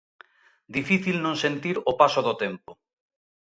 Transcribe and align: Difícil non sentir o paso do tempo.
Difícil 0.77 1.17
non 1.25 1.35
sentir 1.43 1.75
o 1.91 1.93
paso 2.01 2.21
do 2.27 2.33
tempo. 2.43 2.71